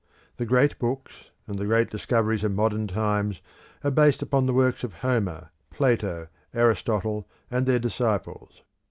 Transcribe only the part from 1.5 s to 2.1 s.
the great